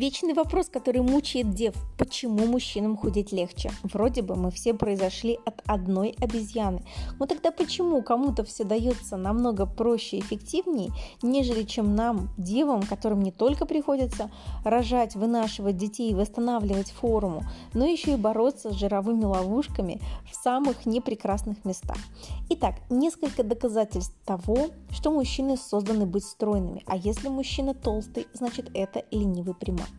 Вечный 0.00 0.32
вопрос, 0.32 0.70
который 0.70 1.02
мучает 1.02 1.50
дев. 1.50 1.74
Почему 1.98 2.46
мужчинам 2.46 2.96
худеть 2.96 3.32
легче? 3.32 3.70
Вроде 3.82 4.22
бы 4.22 4.34
мы 4.34 4.50
все 4.50 4.72
произошли 4.72 5.38
от 5.44 5.60
одной 5.66 6.16
обезьяны. 6.18 6.82
Но 7.18 7.26
тогда 7.26 7.50
почему 7.50 8.00
кому-то 8.00 8.42
все 8.42 8.64
дается 8.64 9.18
намного 9.18 9.66
проще 9.66 10.16
и 10.16 10.20
эффективнее, 10.20 10.90
нежели 11.20 11.64
чем 11.64 11.94
нам, 11.94 12.30
девам, 12.38 12.82
которым 12.82 13.20
не 13.20 13.30
только 13.30 13.66
приходится 13.66 14.30
рожать, 14.64 15.16
вынашивать 15.16 15.76
детей 15.76 16.12
и 16.12 16.14
восстанавливать 16.14 16.92
форму, 16.92 17.42
но 17.74 17.84
еще 17.84 18.14
и 18.14 18.16
бороться 18.16 18.70
с 18.70 18.76
жировыми 18.76 19.24
ловушками 19.24 20.00
в 20.24 20.34
самых 20.34 20.86
непрекрасных 20.86 21.62
местах. 21.66 21.98
Итак, 22.48 22.76
несколько 22.88 23.44
доказательств 23.44 24.16
того, 24.24 24.70
что 24.88 25.10
мужчины 25.10 25.58
созданы 25.58 26.06
быть 26.06 26.24
стройными, 26.24 26.84
а 26.86 26.96
если 26.96 27.28
мужчина 27.28 27.74
толстый, 27.74 28.26
значит 28.32 28.70
это 28.72 29.04
ленивый 29.10 29.54
примат. 29.54 29.89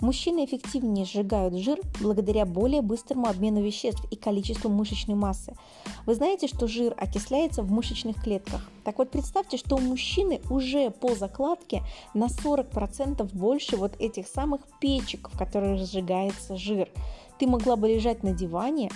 Мужчины 0.00 0.44
эффективнее 0.44 1.06
сжигают 1.06 1.54
жир 1.54 1.80
благодаря 2.00 2.44
более 2.44 2.82
быстрому 2.82 3.28
обмену 3.28 3.62
веществ 3.62 4.04
и 4.10 4.16
количеству 4.16 4.68
мышечной 4.68 5.14
массы. 5.14 5.56
Вы 6.04 6.14
знаете, 6.14 6.48
что 6.48 6.68
жир 6.68 6.94
окисляется 6.98 7.62
в 7.62 7.72
мышечных 7.72 8.22
клетках? 8.22 8.68
Так 8.84 8.98
вот, 8.98 9.10
представьте, 9.10 9.56
что 9.56 9.76
у 9.76 9.80
мужчины 9.80 10.40
уже 10.50 10.90
по 10.90 11.14
закладке 11.14 11.82
на 12.12 12.26
40% 12.26 13.28
больше 13.34 13.76
вот 13.78 13.98
этих 13.98 14.26
самых 14.26 14.60
печек, 14.80 15.30
в 15.32 15.38
которых 15.38 15.78
сжигается 15.86 16.56
жир. 16.56 16.90
Ты 17.38 17.46
могла 17.46 17.76
бы 17.76 17.88
лежать 17.88 18.22
на 18.22 18.32
диване, 18.32 18.90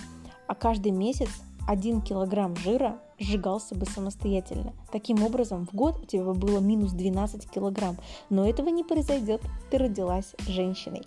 а 0.47 0.53
каждый 0.53 0.91
месяц 0.91 1.29
1 1.67 2.01
килограмм 2.01 2.55
жира 2.55 2.99
сжигался 3.21 3.75
бы 3.75 3.85
самостоятельно. 3.85 4.73
Таким 4.91 5.23
образом, 5.23 5.65
в 5.65 5.73
год 5.73 5.99
у 6.01 6.05
тебя 6.05 6.23
было 6.23 6.59
минус 6.59 6.91
12 6.91 7.49
килограмм. 7.49 7.97
Но 8.29 8.47
этого 8.47 8.69
не 8.69 8.83
произойдет, 8.83 9.41
ты 9.69 9.77
родилась 9.77 10.35
женщиной. 10.47 11.03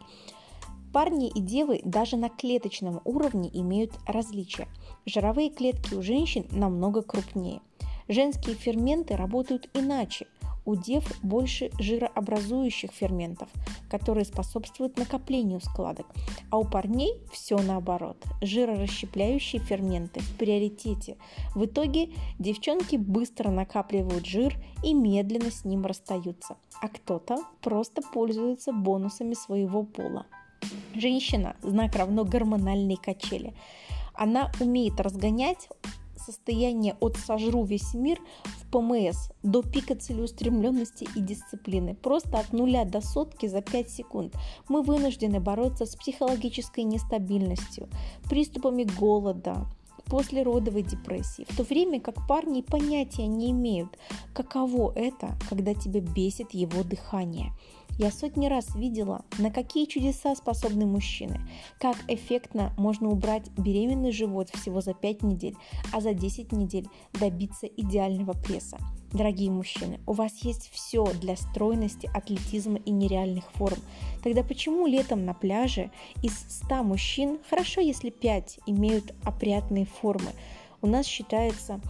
Парни 0.92 1.28
и 1.28 1.40
девы 1.40 1.80
даже 1.84 2.16
на 2.16 2.28
клеточном 2.28 3.00
уровне 3.04 3.50
имеют 3.52 3.92
различия. 4.06 4.68
Жировые 5.06 5.50
клетки 5.50 5.94
у 5.94 6.02
женщин 6.02 6.46
намного 6.52 7.02
крупнее. 7.02 7.60
Женские 8.06 8.54
ферменты 8.54 9.16
работают 9.16 9.68
иначе 9.74 10.26
у 10.64 10.76
дев 10.76 11.04
больше 11.22 11.70
жирообразующих 11.78 12.90
ферментов, 12.90 13.48
которые 13.90 14.24
способствуют 14.24 14.96
накоплению 14.96 15.60
складок, 15.60 16.06
а 16.50 16.58
у 16.58 16.64
парней 16.64 17.20
все 17.32 17.58
наоборот. 17.58 18.16
Жирорасщепляющие 18.40 19.60
ферменты 19.60 20.20
в 20.20 20.36
приоритете. 20.36 21.16
В 21.54 21.64
итоге 21.66 22.10
девчонки 22.38 22.96
быстро 22.96 23.50
накапливают 23.50 24.26
жир 24.26 24.54
и 24.82 24.94
медленно 24.94 25.50
с 25.50 25.64
ним 25.64 25.84
расстаются, 25.84 26.56
а 26.80 26.88
кто-то 26.88 27.38
просто 27.60 28.02
пользуется 28.02 28.72
бонусами 28.72 29.34
своего 29.34 29.82
пола. 29.82 30.26
Женщина– 30.94 31.56
знак 31.62 31.96
равно 31.96 32.24
гормональной 32.24 32.96
качели. 32.96 33.54
Она 34.14 34.50
умеет 34.60 35.00
разгонять 35.00 35.68
состояние 36.24 36.96
от 37.00 37.16
«сожру 37.16 37.64
весь 37.64 37.94
мир» 37.94 38.18
в 38.44 38.63
ПМС 38.74 39.28
до 39.44 39.62
пика 39.62 39.94
целеустремленности 39.94 41.06
и 41.14 41.20
дисциплины. 41.20 41.94
Просто 41.94 42.40
от 42.40 42.52
нуля 42.52 42.84
до 42.84 43.00
сотки 43.00 43.46
за 43.46 43.62
5 43.62 43.88
секунд. 43.88 44.34
Мы 44.68 44.82
вынуждены 44.82 45.38
бороться 45.38 45.86
с 45.86 45.94
психологической 45.94 46.82
нестабильностью, 46.82 47.88
приступами 48.28 48.82
голода, 48.82 49.66
после 50.06 50.42
родовой 50.42 50.82
депрессии, 50.82 51.46
в 51.48 51.56
то 51.56 51.62
время 51.62 52.00
как 52.00 52.26
парни 52.26 52.62
понятия 52.62 53.28
не 53.28 53.52
имеют, 53.52 53.96
каково 54.32 54.92
это, 54.96 55.38
когда 55.48 55.74
тебя 55.74 56.00
бесит 56.00 56.52
его 56.52 56.82
дыхание– 56.82 57.52
я 57.98 58.10
сотни 58.10 58.48
раз 58.48 58.74
видела, 58.74 59.24
на 59.38 59.50
какие 59.50 59.86
чудеса 59.86 60.34
способны 60.34 60.86
мужчины, 60.86 61.40
как 61.78 61.96
эффектно 62.08 62.72
можно 62.76 63.08
убрать 63.08 63.48
беременный 63.56 64.12
живот 64.12 64.50
всего 64.50 64.80
за 64.80 64.94
5 64.94 65.22
недель, 65.22 65.56
а 65.92 66.00
за 66.00 66.12
10 66.12 66.52
недель 66.52 66.88
добиться 67.12 67.66
идеального 67.66 68.32
пресса. 68.32 68.78
Дорогие 69.12 69.50
мужчины, 69.50 70.00
у 70.06 70.12
вас 70.12 70.32
есть 70.38 70.70
все 70.72 71.04
для 71.20 71.36
стройности, 71.36 72.10
атлетизма 72.12 72.78
и 72.78 72.90
нереальных 72.90 73.48
форм. 73.52 73.78
Тогда 74.24 74.42
почему 74.42 74.86
летом 74.86 75.24
на 75.24 75.34
пляже 75.34 75.92
из 76.20 76.32
100 76.64 76.82
мужчин, 76.82 77.38
хорошо 77.48 77.80
если 77.80 78.10
5 78.10 78.60
имеют 78.66 79.14
опрятные 79.22 79.84
формы? 79.84 80.32
У 80.82 80.88
нас 80.88 81.06
считается 81.06 81.80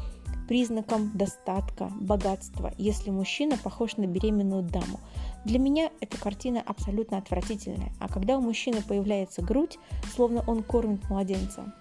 признаком 0.49 1.11
достатка, 1.15 1.91
богатства, 2.01 2.73
если 2.79 3.11
мужчина 3.11 3.57
похож 3.57 3.97
на 3.97 4.07
беременную 4.07 4.63
даму. 4.63 5.01
Для 5.45 5.59
меня 5.59 5.91
эта 6.01 6.19
картина 6.19 6.63
абсолютно 6.65 7.19
отвратительная, 7.19 7.93
а 8.01 8.09
когда 8.09 8.39
у 8.39 8.41
мужчины 8.41 8.83
появляется 8.83 9.43
грудь, 9.43 9.79
словно 10.15 10.43
он 10.47 10.63
кормит 10.63 11.09
младенца, 11.11 11.73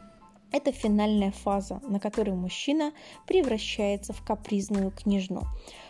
это 0.53 0.72
финальная 0.72 1.31
фаза, 1.31 1.81
на 1.90 2.00
которой 2.00 2.36
мужчина 2.36 2.94
превращается 3.28 4.14
в 4.14 4.24
капризную 4.24 4.91
княжну. 4.91 5.44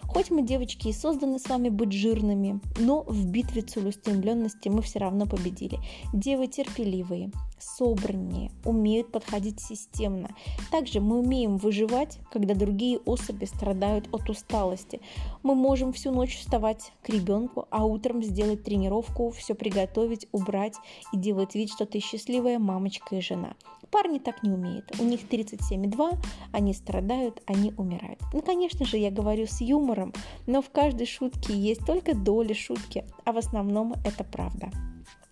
Хоть 0.08 0.32
мы, 0.32 0.42
девочки, 0.42 0.88
и 0.88 0.94
созданы 0.94 1.38
с 1.38 1.48
вами 1.50 1.70
быть 1.70 1.92
жирными, 1.92 2.62
но 2.78 3.04
в 3.04 3.26
битве 3.26 3.62
целеустремленности 3.62 4.70
мы 4.70 4.82
все 4.82 5.00
равно 5.00 5.26
победили. 5.26 5.80
Девы 6.14 6.48
терпеливые, 6.48 7.32
собраннее, 7.60 8.52
умеют 8.64 9.12
подходить 9.12 9.60
системно. 9.60 10.30
Также 10.72 11.02
мы 11.02 11.20
умеем 11.20 11.58
выживать, 11.58 12.20
когда 12.32 12.54
другие 12.56 13.00
особи 13.00 13.46
страдают 13.46 14.08
от 14.14 14.30
усталости. 14.30 15.02
Мы 15.42 15.56
можем 15.56 15.92
всю 15.92 16.12
ночь 16.12 16.38
вставать 16.38 16.94
к 17.02 17.10
ребенку, 17.10 17.68
а 17.70 17.86
утром 17.86 18.24
сделать 18.24 18.64
тренировку, 18.64 19.32
все 19.32 19.56
приготовить, 19.56 20.28
убрать 20.32 20.76
и 21.12 21.18
делать 21.18 21.56
вид, 21.56 21.70
что 21.70 21.86
ты 21.86 22.00
счастливая 22.00 22.60
мамочка 22.60 23.16
и 23.18 23.22
жена. 23.22 23.56
Парни 23.94 24.18
так 24.18 24.42
не 24.42 24.50
умеют. 24.50 24.92
У 25.00 25.04
них 25.04 25.22
37,2, 25.30 26.18
они 26.52 26.74
страдают, 26.74 27.44
они 27.46 27.76
умирают. 27.78 28.20
Ну, 28.34 28.42
конечно 28.42 28.88
же, 28.88 28.98
я 28.98 29.12
говорю 29.12 29.46
с 29.46 29.62
юмором, 29.62 30.14
но 30.48 30.64
в 30.64 30.72
каждой 30.72 31.06
шутке 31.06 31.54
есть 31.54 31.86
только 31.86 32.16
доля 32.16 32.56
шутки, 32.56 33.06
а 33.24 33.32
в 33.32 33.38
основном 33.38 33.94
это 34.04 34.24
правда. 34.24 34.72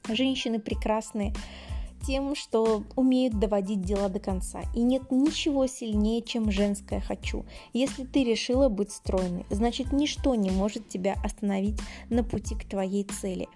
Женщины 0.08 0.60
прекрасные 0.60 1.34
тем, 2.06 2.36
что 2.36 2.84
умеют 2.96 3.40
доводить 3.40 3.82
дела 3.82 4.10
до 4.10 4.20
конца. 4.20 4.62
И 4.76 4.82
нет 4.84 5.12
ничего 5.12 5.66
сильнее, 5.66 6.22
чем 6.22 6.52
женское 6.52 7.00
«хочу». 7.00 7.46
Если 7.74 8.06
ты 8.06 8.24
решила 8.24 8.70
быть 8.70 8.92
стройной, 8.92 9.46
значит 9.50 9.92
ничто 9.92 10.36
не 10.36 10.52
может 10.52 10.88
тебя 10.88 11.16
остановить 11.24 11.80
на 12.10 12.24
пути 12.24 12.54
к 12.54 12.66
твоей 12.66 13.06
цели. 13.06 13.48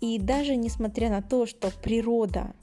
И 0.00 0.20
даже 0.20 0.54
несмотря 0.54 1.10
на 1.10 1.22
то, 1.22 1.44
что 1.44 1.72
природа 1.82 2.54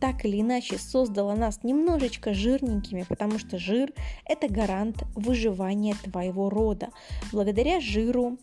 так 0.00 0.24
или 0.24 0.40
иначе 0.40 0.78
создала 0.78 1.34
нас 1.34 1.60
немножечко 1.62 2.32
жирненькими, 2.32 3.04
потому 3.08 3.38
что 3.38 3.58
жир– 3.58 3.92
это 4.24 4.48
гарант 4.48 5.04
выживания 5.14 5.94
твоего 6.02 6.48
рода. 6.48 6.88
Благодаря 7.32 7.80
жиру 7.80 8.38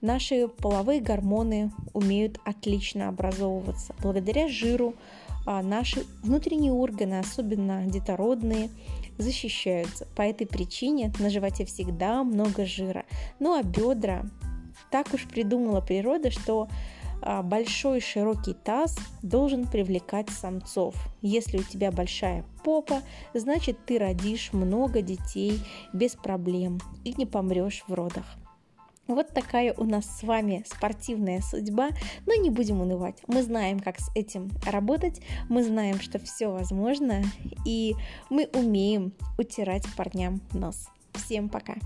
наши 0.00 0.48
половые 0.48 1.00
гормоны 1.00 1.70
умеют 1.92 2.40
отлично 2.44 3.08
образовываться. 3.08 3.94
Благодаря 4.02 4.48
жиру 4.48 4.94
а, 5.46 5.62
наши 5.62 6.04
внутренние 6.22 6.72
органы, 6.72 7.18
особенно 7.18 7.84
детородные, 7.86 8.70
защищаются. 9.18 10.06
По 10.16 10.22
этой 10.22 10.46
причине 10.46 11.12
на 11.18 11.28
животе 11.28 11.64
всегда 11.64 12.22
много 12.22 12.64
жира. 12.64 13.04
Ну 13.40 13.58
а 13.58 13.62
бедра, 13.62 14.24
так 14.90 15.12
уж 15.12 15.26
придумала 15.26 15.80
природа, 15.80 16.30
что 16.30 16.68
большой 17.42 18.00
широкий 18.00 18.54
таз 18.54 18.96
должен 19.22 19.66
привлекать 19.66 20.30
самцов. 20.30 20.94
Если 21.22 21.58
у 21.58 21.62
тебя 21.62 21.90
большая 21.90 22.44
попа, 22.64 23.02
значит 23.34 23.78
ты 23.86 23.98
родишь 23.98 24.52
много 24.52 25.02
детей 25.02 25.60
без 25.92 26.16
проблем 26.16 26.80
и 27.04 27.14
не 27.14 27.26
помрешь 27.26 27.84
в 27.86 27.94
родах. 27.94 28.24
Вот 29.08 29.28
такая 29.28 29.72
у 29.72 29.84
нас 29.84 30.04
с 30.04 30.22
вами 30.22 30.64
спортивная 30.66 31.40
судьба, 31.40 31.88
но 32.26 32.34
не 32.34 32.50
будем 32.50 32.82
унывать. 32.82 33.16
Мы 33.26 33.42
знаем, 33.42 33.80
как 33.80 33.98
с 33.98 34.10
этим 34.14 34.50
работать, 34.66 35.22
мы 35.48 35.64
знаем, 35.64 35.98
что 35.98 36.18
все 36.18 36.48
возможно, 36.48 37.22
и 37.64 37.94
мы 38.28 38.50
умеем 38.52 39.14
утирать 39.38 39.86
парням 39.96 40.42
нос. 40.52 40.88
Всем 41.14 41.48
пока! 41.48 41.76